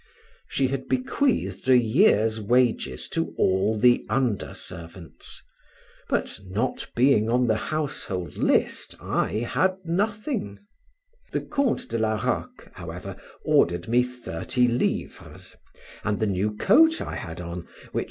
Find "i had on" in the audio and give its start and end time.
16.99-17.67